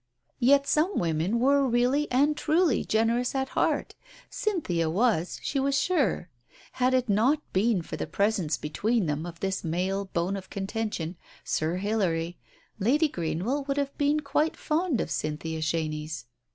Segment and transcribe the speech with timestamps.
[0.39, 3.93] Yet some women were really and truly generous at heart—
[4.31, 6.31] Cynthia was, she was sure.
[6.71, 10.91] Had it not been for the presence between them of this male bone of conten
[10.91, 12.39] tion, Sir Hilary,
[12.79, 16.25] Lady Greenwell would have been quite fond of Cynthia Chenies.